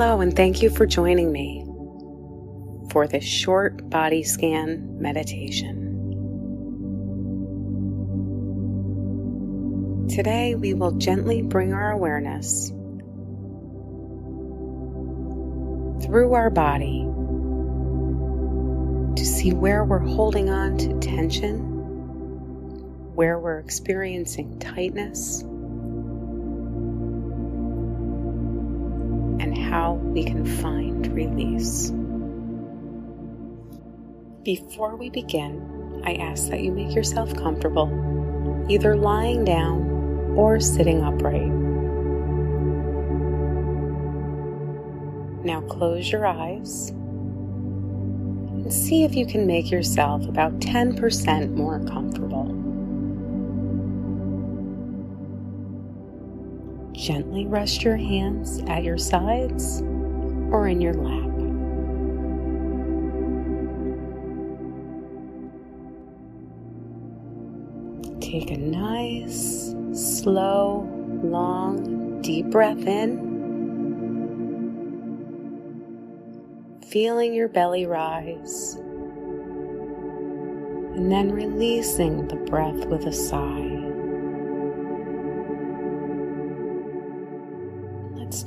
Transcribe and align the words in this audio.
Hello, 0.00 0.22
and 0.22 0.34
thank 0.34 0.62
you 0.62 0.70
for 0.70 0.86
joining 0.86 1.30
me 1.30 1.62
for 2.90 3.06
this 3.06 3.22
short 3.22 3.90
body 3.90 4.22
scan 4.22 4.98
meditation. 4.98 5.76
Today, 10.08 10.54
we 10.54 10.72
will 10.72 10.92
gently 10.92 11.42
bring 11.42 11.74
our 11.74 11.90
awareness 11.90 12.70
through 16.02 16.32
our 16.32 16.48
body 16.48 17.02
to 19.16 19.26
see 19.26 19.52
where 19.52 19.84
we're 19.84 19.98
holding 19.98 20.48
on 20.48 20.78
to 20.78 20.98
tension, 21.00 21.58
where 23.14 23.38
we're 23.38 23.58
experiencing 23.58 24.58
tightness, 24.60 25.44
we 30.10 30.24
can 30.24 30.44
find 30.44 31.06
release. 31.14 31.92
Before 34.42 34.96
we 34.96 35.08
begin, 35.08 36.02
I 36.04 36.14
ask 36.14 36.48
that 36.50 36.62
you 36.62 36.72
make 36.72 36.94
yourself 36.94 37.32
comfortable, 37.36 38.66
either 38.68 38.96
lying 38.96 39.44
down 39.44 40.34
or 40.36 40.58
sitting 40.58 41.02
upright. 41.02 41.52
Now 45.44 45.60
close 45.60 46.10
your 46.10 46.26
eyes 46.26 46.90
and 46.90 48.72
see 48.72 49.04
if 49.04 49.14
you 49.14 49.26
can 49.26 49.46
make 49.46 49.70
yourself 49.70 50.26
about 50.26 50.58
10% 50.58 51.54
more 51.54 51.78
comfortable. 51.84 52.46
Gently 56.92 57.46
rest 57.46 57.84
your 57.84 57.96
hands 57.96 58.60
at 58.66 58.82
your 58.82 58.98
sides 58.98 59.82
or 60.50 60.68
in 60.68 60.80
your 60.80 60.94
lap. 60.94 61.30
Take 68.20 68.50
a 68.50 68.58
nice 68.58 69.74
slow, 69.92 70.88
long, 71.22 72.20
deep 72.22 72.46
breath 72.46 72.86
in. 72.86 73.28
Feeling 76.86 77.34
your 77.34 77.48
belly 77.48 77.86
rise. 77.86 78.76
And 80.94 81.10
then 81.10 81.32
releasing 81.32 82.28
the 82.28 82.36
breath 82.36 82.86
with 82.86 83.06
a 83.06 83.12
sigh. 83.12 83.69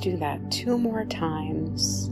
Do 0.04 0.18
that 0.18 0.50
two 0.52 0.76
more 0.76 1.06
times. 1.06 2.08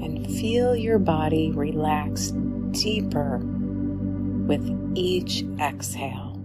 And 0.00 0.24
feel 0.38 0.76
your 0.76 1.00
body 1.00 1.50
relax 1.50 2.30
deeper 2.70 3.38
with 3.38 4.62
each 4.94 5.42
exhale. 5.60 6.36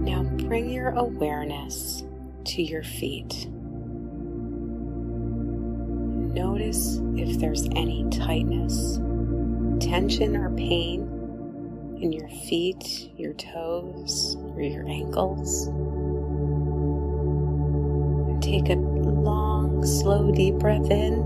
Now 0.00 0.24
bring 0.48 0.70
your 0.70 0.88
awareness 0.88 2.02
to 2.46 2.62
your 2.64 2.82
feet. 2.82 3.46
Notice 6.34 6.98
if 7.14 7.38
there's 7.38 7.66
any 7.76 8.08
tightness, 8.10 8.96
tension, 9.78 10.36
or 10.36 10.50
pain 10.56 11.21
in 12.02 12.12
your 12.12 12.28
feet, 12.28 13.10
your 13.16 13.32
toes, 13.34 14.36
or 14.38 14.60
your 14.60 14.86
ankles. 14.88 15.68
And 18.28 18.42
take 18.42 18.68
a 18.68 18.74
long, 18.74 19.84
slow, 19.86 20.30
deep 20.32 20.56
breath 20.56 20.90
in. 20.90 21.22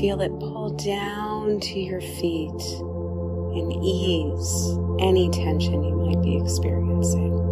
Feel 0.00 0.20
it 0.20 0.32
pull 0.40 0.70
down 0.70 1.60
to 1.60 1.78
your 1.78 2.00
feet 2.00 2.62
and 3.54 3.72
ease 3.84 4.78
any 4.98 5.30
tension 5.30 5.84
you 5.84 5.94
might 5.94 6.22
be 6.22 6.36
experiencing 6.36 7.44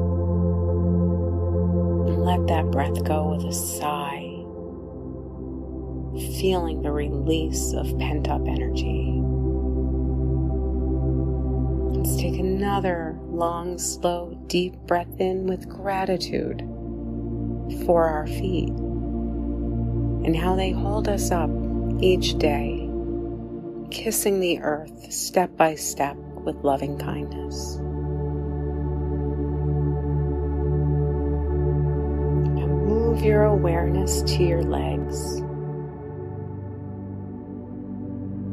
let 2.22 2.46
that 2.46 2.70
breath 2.70 3.02
go 3.04 3.34
with 3.34 3.44
a 3.44 3.52
sigh, 3.52 4.22
feeling 6.38 6.82
the 6.82 6.92
release 6.92 7.72
of 7.74 7.98
pent 7.98 8.28
up 8.28 8.42
energy. 8.46 9.11
Take 12.32 12.40
another 12.40 13.18
long, 13.28 13.78
slow, 13.78 14.34
deep 14.46 14.74
breath 14.86 15.20
in 15.20 15.46
with 15.46 15.68
gratitude 15.68 16.60
for 17.84 18.06
our 18.06 18.26
feet 18.26 18.70
and 18.70 20.36
how 20.36 20.54
they 20.54 20.70
hold 20.70 21.08
us 21.08 21.30
up 21.30 21.50
each 22.00 22.38
day, 22.38 22.88
kissing 23.90 24.40
the 24.40 24.60
earth 24.60 25.12
step 25.12 25.56
by 25.56 25.74
step 25.74 26.16
with 26.16 26.56
loving 26.64 26.98
kindness. 26.98 27.76
Move 32.88 33.22
your 33.22 33.44
awareness 33.44 34.22
to 34.22 34.42
your 34.42 34.62
legs. 34.62 35.40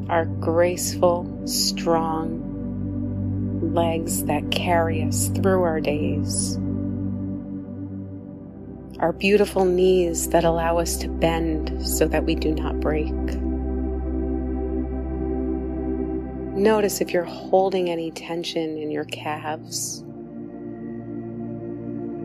Our 0.10 0.26
graceful, 0.26 1.44
strong 1.46 2.49
legs 3.74 4.24
that 4.26 4.52
carry 4.52 5.04
us 5.04 5.28
through 5.30 5.64
our 5.64 5.80
days. 5.80 6.58
Our 9.00 9.14
beautiful 9.14 9.66
knees 9.66 10.30
that 10.30 10.44
allow 10.44 10.78
us 10.78 10.98
to 10.98 11.08
bend 11.08 11.88
so 11.88 12.08
that 12.08 12.26
we 12.26 12.36
do 12.36 12.54
not 12.54 12.80
break. 12.80 13.14
Notice 16.56 17.00
if 17.00 17.12
you're 17.12 17.24
holding 17.24 17.90
any 17.90 18.12
tension 18.12 18.78
in 18.78 18.92
your 18.92 19.06
calves, 19.06 20.04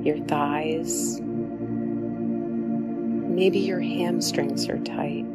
your 0.05 0.19
thighs, 0.27 1.21
Maybe 3.35 3.59
your 3.59 3.81
hamstrings 3.81 4.69
are 4.69 4.79
tight. 4.79 5.27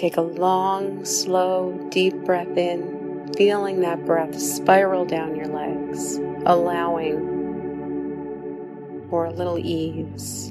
Take 0.00 0.16
a 0.16 0.22
long, 0.22 1.04
slow, 1.04 1.78
deep 1.90 2.14
breath 2.24 2.56
in, 2.56 3.30
feeling 3.36 3.82
that 3.82 4.06
breath 4.06 4.40
spiral 4.40 5.04
down 5.04 5.36
your 5.36 5.48
legs, 5.48 6.16
allowing 6.46 7.18
for 9.10 9.26
a 9.26 9.30
little 9.30 9.58
ease 9.58 10.48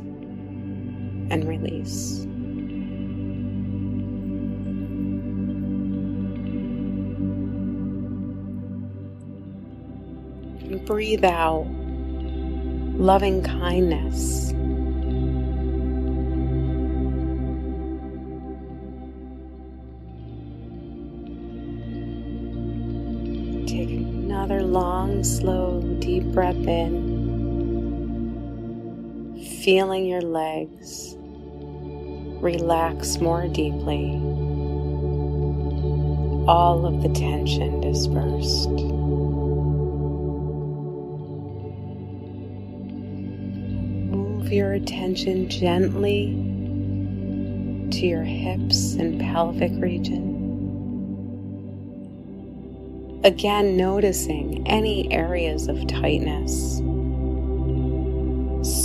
and 1.31 1.47
release. 1.47 2.27
breathe 10.85 11.25
out 11.25 11.66
loving 12.99 13.41
kindness. 13.41 14.53
Long, 25.19 25.23
slow, 25.25 25.81
deep 25.99 26.23
breath 26.31 26.55
in, 26.55 26.95
feeling 29.61 30.05
your 30.05 30.21
legs 30.21 31.16
relax 32.41 33.17
more 33.17 33.47
deeply, 33.47 34.13
all 36.47 36.85
of 36.85 37.01
the 37.03 37.09
tension 37.09 37.81
dispersed. 37.81 38.69
move 44.09 44.53
your 44.53 44.71
attention 44.73 45.49
gently 45.49 46.27
to 47.91 48.07
your 48.07 48.23
hips 48.23 48.93
and 48.93 49.19
pelvic 49.19 49.71
region. 49.75 50.39
Again, 53.23 53.75
noticing 53.75 54.66
any 54.66 55.11
areas 55.11 55.67
of 55.67 55.85
tightness, 55.87 56.77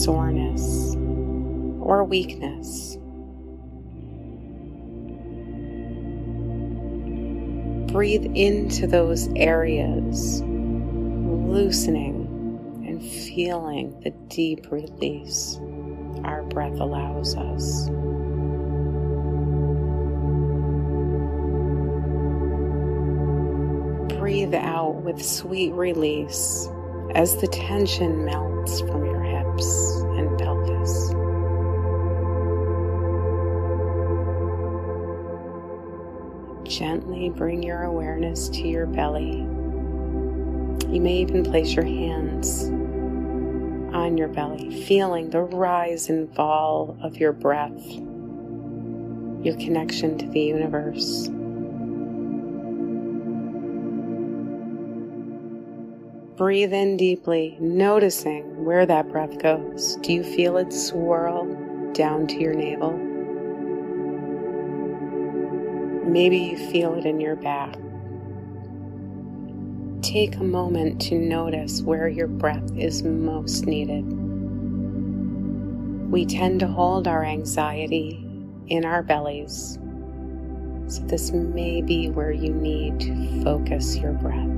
soreness, 0.04 0.96
or 1.80 2.02
weakness. 2.02 2.96
Breathe 7.92 8.26
into 8.34 8.88
those 8.88 9.28
areas, 9.36 10.42
loosening 10.42 12.26
and 12.88 13.00
feeling 13.00 14.00
the 14.00 14.10
deep 14.34 14.72
release 14.72 15.60
our 16.24 16.42
breath 16.42 16.80
allows 16.80 17.36
us. 17.36 17.88
Breathe 24.44 24.62
out 24.62 24.96
with 24.96 25.24
sweet 25.24 25.72
release 25.72 26.68
as 27.14 27.36
the 27.38 27.46
tension 27.46 28.26
melts 28.26 28.80
from 28.80 29.04
your 29.06 29.22
hips 29.22 30.02
and 30.18 30.38
pelvis. 30.38 31.14
Gently 36.68 37.30
bring 37.30 37.62
your 37.62 37.84
awareness 37.84 38.50
to 38.50 38.68
your 38.68 38.86
belly. 38.86 39.38
You 40.92 41.00
may 41.00 41.16
even 41.18 41.42
place 41.42 41.72
your 41.74 41.86
hands 41.86 42.64
on 43.94 44.18
your 44.18 44.28
belly, 44.28 44.84
feeling 44.84 45.30
the 45.30 45.40
rise 45.40 46.10
and 46.10 46.34
fall 46.34 46.98
of 47.00 47.16
your 47.16 47.32
breath, 47.32 47.82
your 49.42 49.56
connection 49.56 50.18
to 50.18 50.26
the 50.26 50.40
universe. 50.40 51.30
Breathe 56.36 56.72
in 56.72 56.96
deeply, 56.96 57.56
noticing 57.60 58.64
where 58.64 58.86
that 58.86 59.08
breath 59.08 59.38
goes. 59.38 59.94
Do 60.02 60.12
you 60.12 60.24
feel 60.24 60.56
it 60.56 60.72
swirl 60.72 61.46
down 61.92 62.26
to 62.26 62.40
your 62.40 62.54
navel? 62.54 62.90
Maybe 66.10 66.38
you 66.38 66.56
feel 66.72 66.94
it 66.94 67.06
in 67.06 67.20
your 67.20 67.36
back. 67.36 67.76
Take 70.02 70.34
a 70.34 70.42
moment 70.42 71.00
to 71.02 71.14
notice 71.14 71.82
where 71.82 72.08
your 72.08 72.26
breath 72.26 72.68
is 72.76 73.04
most 73.04 73.66
needed. 73.66 74.02
We 76.10 76.26
tend 76.26 76.58
to 76.60 76.66
hold 76.66 77.06
our 77.06 77.24
anxiety 77.24 78.26
in 78.66 78.84
our 78.84 79.04
bellies, 79.04 79.78
so 80.88 81.00
this 81.04 81.30
may 81.30 81.80
be 81.80 82.10
where 82.10 82.32
you 82.32 82.52
need 82.52 82.98
to 83.00 83.42
focus 83.44 83.96
your 83.98 84.14
breath. 84.14 84.53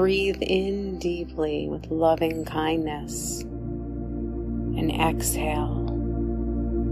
Breathe 0.00 0.40
in 0.40 0.98
deeply 0.98 1.68
with 1.68 1.90
loving 1.90 2.46
kindness 2.46 3.42
and 3.42 4.90
exhale 4.90 5.84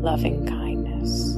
loving 0.03 0.45
kindness. 0.47 1.37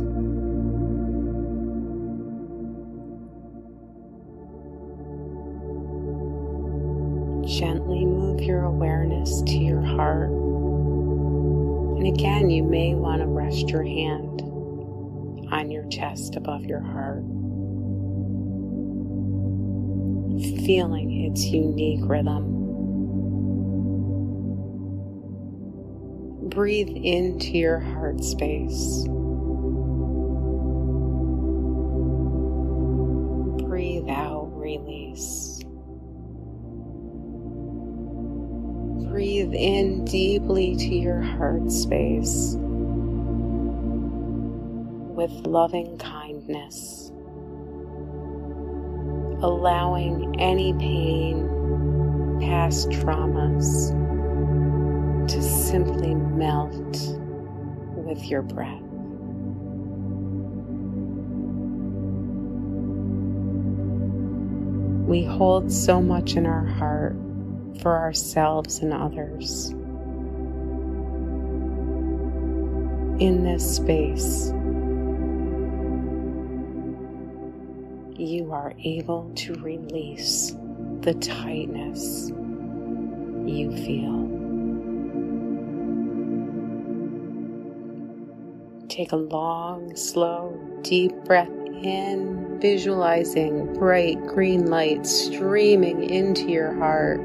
Gently 7.60 8.04
move 8.04 8.40
your 8.40 8.64
awareness 8.64 9.40
to 9.42 9.56
your 9.56 9.80
heart. 9.80 10.30
And 11.98 12.04
again, 12.04 12.50
you 12.50 12.64
may 12.64 12.96
want 12.96 13.20
to 13.22 13.28
rest 13.28 13.68
your 13.68 13.84
hand 13.84 14.40
on 15.52 15.70
your 15.70 15.86
chest 15.86 16.34
above 16.34 16.64
your 16.64 16.80
heart 16.80 17.22
feeling 20.64 21.24
its 21.24 21.44
unique 21.44 22.00
rhythm. 22.02 22.58
Breathe 26.48 26.88
into 26.88 27.58
your 27.58 27.78
heart 27.78 28.24
space. 28.24 29.04
Breathe 33.66 34.08
out, 34.08 34.50
release. 34.54 35.60
Breathe 39.10 39.54
in 39.54 40.04
deeply 40.04 40.76
to 40.76 40.94
your 40.94 41.20
heart 41.20 41.70
space 41.70 42.56
with 45.14 45.30
loving 45.46 45.98
kindness 45.98 47.12
allowing 49.42 50.38
any 50.40 50.72
pain, 50.74 51.48
past 52.40 52.90
traumas 52.90 53.90
to 55.28 55.42
simply 55.42 56.14
melt 56.14 56.96
with 57.94 58.24
your 58.24 58.42
breath. 58.42 58.82
We 65.08 65.24
hold 65.24 65.72
so 65.72 66.00
much 66.00 66.36
in 66.36 66.46
our 66.46 66.64
heart 66.64 67.16
for 67.80 67.96
ourselves 67.96 68.78
and 68.78 68.92
others. 68.92 69.70
In 73.20 73.42
this 73.42 73.76
space, 73.76 74.52
you 78.50 78.56
are 78.56 78.74
able 78.82 79.30
to 79.36 79.54
release 79.54 80.56
the 81.02 81.14
tightness 81.14 82.30
you 83.46 83.70
feel. 83.70 84.28
Take 88.88 89.12
a 89.12 89.16
long, 89.16 89.94
slow, 89.94 90.58
deep 90.82 91.12
breath 91.24 91.48
in, 91.48 92.58
visualizing 92.60 93.72
bright 93.74 94.18
green 94.26 94.66
light 94.66 95.06
streaming 95.06 96.02
into 96.10 96.48
your 96.48 96.74
heart. 96.74 97.20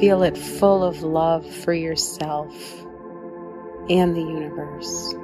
Feel 0.00 0.24
it 0.24 0.36
full 0.36 0.82
of 0.82 1.02
love 1.02 1.48
for 1.48 1.72
yourself 1.72 2.52
and 3.88 4.16
the 4.16 4.20
universe. 4.20 5.14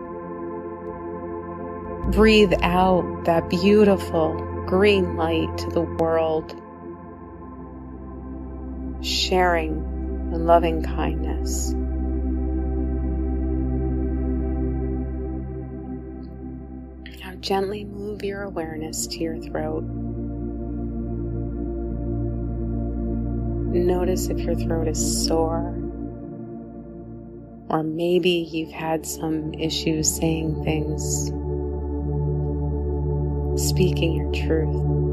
Breathe 2.13 2.53
out 2.61 3.25
that 3.25 3.49
beautiful 3.49 4.35
green 4.67 5.17
light 5.17 5.57
to 5.57 5.71
the 5.71 5.81
world, 5.81 6.55
sharing 9.03 9.79
and 10.31 10.47
loving 10.47 10.83
kindness. 10.83 11.73
Now, 17.21 17.35
gently 17.41 17.85
move 17.85 18.23
your 18.23 18.43
awareness 18.43 19.07
to 19.07 19.19
your 19.19 19.39
throat. 19.39 19.85
Notice 23.73 24.29
if 24.29 24.39
your 24.39 24.55
throat 24.55 24.87
is 24.87 25.27
sore, 25.27 25.75
or 27.71 27.83
maybe 27.83 28.47
you've 28.53 28.71
had 28.71 29.07
some 29.07 29.55
issues 29.55 30.15
saying 30.15 30.63
things 30.63 31.33
speaking 33.57 34.15
your 34.15 34.33
truth. 34.33 35.13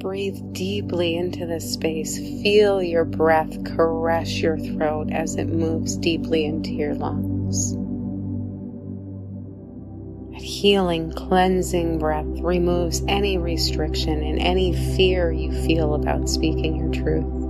Breathe 0.00 0.52
deeply 0.52 1.16
into 1.16 1.46
this 1.46 1.72
space. 1.72 2.18
Feel 2.18 2.82
your 2.82 3.04
breath 3.04 3.64
caress 3.64 4.40
your 4.40 4.58
throat 4.58 5.10
as 5.10 5.36
it 5.36 5.46
moves 5.46 5.96
deeply 5.96 6.44
into 6.44 6.70
your 6.70 6.94
lungs. 6.94 7.72
That 10.32 10.42
healing, 10.42 11.12
cleansing 11.12 11.98
breath 11.98 12.26
removes 12.40 13.02
any 13.06 13.38
restriction 13.38 14.22
and 14.22 14.38
any 14.40 14.72
fear 14.96 15.30
you 15.30 15.52
feel 15.66 15.94
about 15.94 16.28
speaking 16.28 16.76
your 16.76 16.90
truth. 16.90 17.41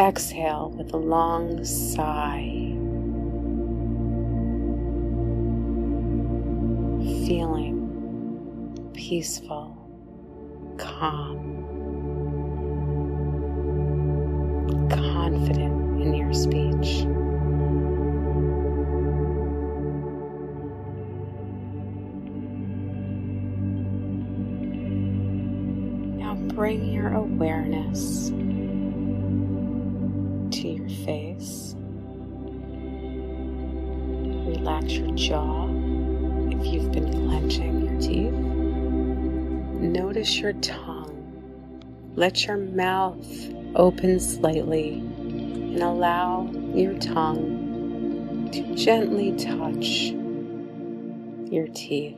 Exhale 0.00 0.70
with 0.78 0.94
a 0.94 0.96
long 0.96 1.62
sigh. 1.62 2.72
Feeling 7.26 8.90
peaceful, 8.94 9.76
calm, 10.78 11.36
confident 14.88 16.00
in 16.00 16.14
your 16.14 16.32
speech. 16.32 17.04
Now 26.16 26.36
bring 26.54 26.86
your 26.90 27.12
awareness 27.12 28.30
Your 34.90 35.14
jaw 35.14 35.68
if 36.50 36.66
you've 36.66 36.90
been 36.90 37.12
clenching 37.28 37.86
your 37.86 38.00
teeth. 38.00 38.32
Notice 39.80 40.38
your 40.38 40.52
tongue. 40.54 42.12
Let 42.16 42.46
your 42.46 42.56
mouth 42.56 43.24
open 43.76 44.18
slightly 44.18 44.94
and 44.94 45.80
allow 45.80 46.50
your 46.74 46.98
tongue 46.98 48.48
to 48.52 48.74
gently 48.74 49.36
touch 49.36 50.10
your 51.52 51.68
teeth 51.68 52.16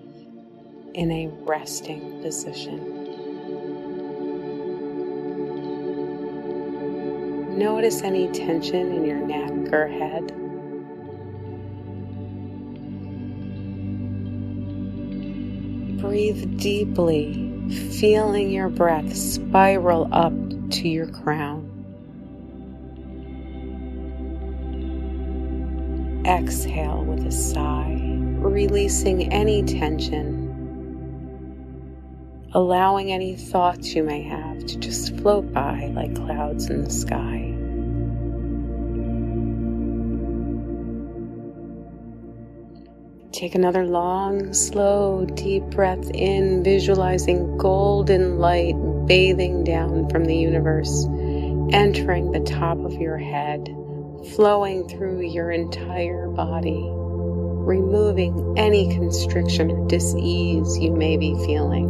in 0.95 1.11
a 1.11 1.29
resting 1.43 2.23
position. 2.23 2.88
Notice 7.59 8.02
any 8.02 8.29
tension 8.33 8.93
in 8.93 9.05
your 9.05 9.21
neck 9.21 9.73
or 9.75 9.88
head. 9.88 10.33
Breathe 16.03 16.59
deeply, 16.59 17.33
feeling 18.01 18.51
your 18.51 18.69
breath 18.69 19.17
spiral 19.17 20.09
up 20.13 20.33
to 20.69 20.89
your 20.89 21.07
crown. 21.07 21.69
Exhale 26.27 27.05
with 27.05 27.25
a 27.25 27.31
sigh, 27.31 28.19
releasing 28.39 29.33
any 29.33 29.63
tension, 29.63 30.51
allowing 32.53 33.13
any 33.13 33.37
thoughts 33.37 33.95
you 33.95 34.03
may 34.03 34.23
have 34.23 34.67
to 34.67 34.77
just 34.79 35.17
float 35.19 35.53
by 35.53 35.87
like 35.95 36.17
clouds 36.17 36.69
in 36.69 36.83
the 36.83 36.91
sky. 36.91 37.52
Take 43.43 43.57
another 43.57 43.85
long, 43.85 44.55
slow, 44.55 45.25
deep 45.25 45.65
breath 45.65 46.09
in, 46.15 46.63
visualizing 46.63 47.57
golden 47.57 48.39
light 48.39 48.77
bathing 49.09 49.65
down 49.65 50.09
from 50.11 50.27
the 50.27 50.37
universe, 50.37 51.07
entering 51.73 52.31
the 52.31 52.39
top 52.39 52.79
of 52.85 52.93
your 52.93 53.19
head, 53.19 53.67
flowing 54.37 54.87
through 54.87 55.23
your 55.23 55.51
entire 55.51 56.29
body, 56.29 56.87
removing 56.87 58.55
any 58.57 58.95
constriction 58.95 59.73
or 59.73 59.89
dis-ease 59.89 60.79
you 60.79 60.93
may 60.93 61.17
be 61.17 61.35
feeling. 61.45 61.89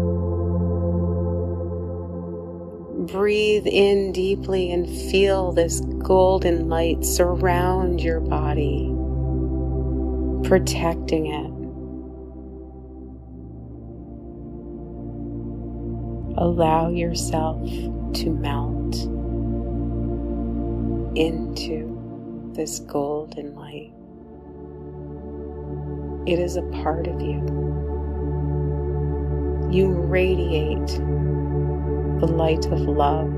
Breathe 3.12 3.66
in 3.66 4.12
deeply 4.12 4.72
and 4.72 4.88
feel 4.88 5.52
this 5.52 5.82
golden 5.82 6.70
light 6.70 7.04
surround 7.04 8.00
your 8.00 8.20
body 8.20 8.91
protecting 10.44 11.26
it. 11.26 11.52
Allow 16.38 16.90
yourself 16.90 17.62
to 18.14 18.30
melt 18.30 18.96
into 21.16 22.52
this 22.54 22.80
golden 22.80 23.54
light. 23.54 23.92
It 26.26 26.38
is 26.38 26.56
a 26.56 26.62
part 26.82 27.06
of 27.06 27.20
you. 27.20 27.42
You 29.70 29.88
radiate 29.90 30.86
the 32.20 32.26
light 32.26 32.66
of 32.66 32.80
love. 32.80 33.32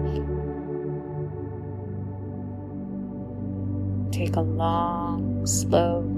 Take 4.13 4.37
a 4.37 4.41
long, 4.41 5.47
slow 5.47 6.14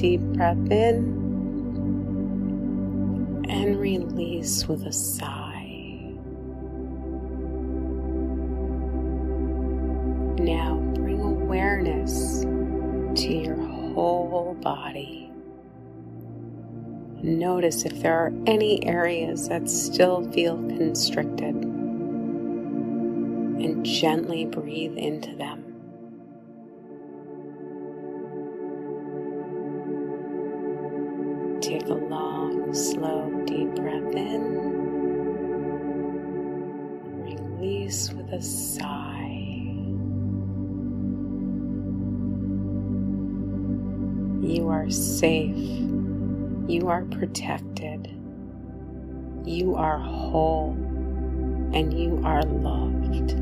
deep 0.00 0.20
breath 0.32 0.56
in 0.70 1.20
and 3.50 3.78
release 3.78 4.66
with 4.66 4.86
a 4.86 4.92
sigh. 4.92 6.14
Now 10.42 10.76
bring 10.94 11.20
awareness 11.20 12.40
to 12.44 13.28
your 13.30 13.56
whole 13.56 14.56
body. 14.62 15.30
Notice 17.22 17.84
if 17.84 18.00
there 18.00 18.14
are 18.14 18.32
any 18.46 18.82
areas 18.86 19.48
that 19.50 19.68
still 19.68 20.32
feel 20.32 20.56
constricted 20.56 21.56
and 23.62 23.84
gently 23.84 24.46
breathe 24.46 24.96
into 24.96 25.36
them. 25.36 25.59
Take 31.60 31.88
a 31.88 31.94
long, 31.94 32.72
slow, 32.72 33.30
deep 33.44 33.74
breath 33.74 34.14
in. 34.14 34.42
Release 37.22 38.10
with 38.12 38.32
a 38.32 38.40
sigh. 38.40 39.36
You 44.42 44.68
are 44.70 44.88
safe. 44.88 45.54
You 46.66 46.88
are 46.88 47.04
protected. 47.04 48.06
You 49.44 49.74
are 49.74 49.98
whole. 49.98 50.72
And 51.74 51.92
you 51.92 52.22
are 52.24 52.42
loved. 52.42 53.38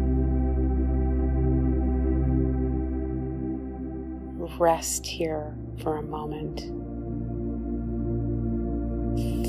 Rest 4.59 5.07
here 5.07 5.55
for 5.81 5.99
a 5.99 6.03
moment 6.03 6.88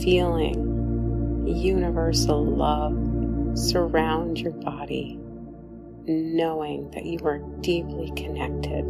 feeling 0.04 1.46
universal 1.48 2.46
love 2.46 3.58
surround 3.58 4.40
your 4.40 4.52
body, 4.52 5.20
knowing 6.06 6.90
that 6.92 7.06
you 7.06 7.20
are 7.26 7.40
deeply 7.62 8.12
connected 8.16 8.88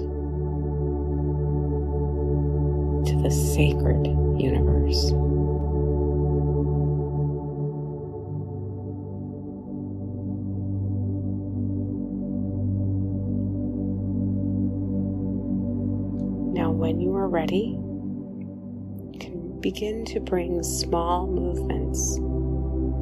to 3.06 3.22
the 3.24 3.32
sacred 3.32 4.06
universe. 4.40 5.12
Now, 16.54 16.72
when 16.72 17.00
you 17.00 17.16
are 17.16 17.28
ready, 17.28 17.78
begin 19.62 20.06
to 20.06 20.20
bring 20.20 20.64
small 20.64 21.28
movements 21.28 22.16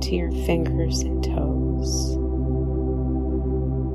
to 0.08 0.16
your 0.16 0.32
fingers 0.46 1.02
and 1.02 1.24
toes, 1.24 2.16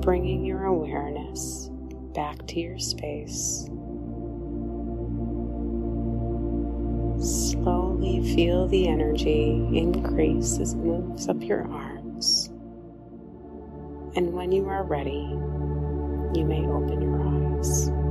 bringing 0.04 0.44
your 0.44 0.64
awareness 0.64 1.70
back 2.14 2.46
to 2.46 2.60
your 2.60 2.78
space. 2.78 3.68
Slowly 7.18 8.34
feel 8.34 8.68
the 8.68 8.88
energy 8.88 9.68
increase 9.72 10.58
as 10.58 10.74
it 10.74 10.78
moves 10.78 11.28
up 11.28 11.42
your 11.42 11.70
arms. 11.70 12.48
And 14.14 14.32
when 14.32 14.52
you 14.52 14.68
are 14.68 14.84
ready, 14.84 15.30
you 16.34 16.44
may 16.44 16.66
open 16.66 17.00
your 17.00 17.58
eyes. 17.58 18.01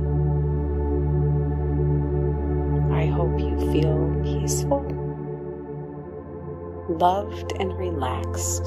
Hope 3.22 3.38
you 3.38 3.56
feel 3.72 4.20
peaceful, 4.24 4.82
loved, 6.88 7.52
and 7.60 7.72
relaxed. 7.78 8.66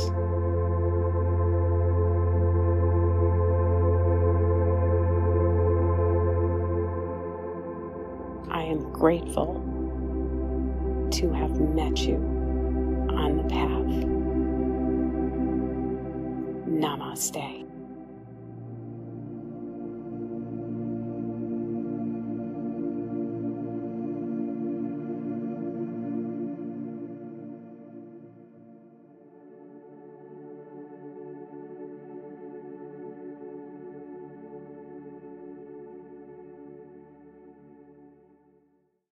I 8.50 8.64
am 8.64 8.90
grateful 8.94 9.56
to 11.12 11.34
have 11.34 11.60
met 11.60 11.98
you 11.98 12.16
on 13.10 13.36
the 13.36 13.44
path. 13.44 13.92
Namaste. 16.70 17.75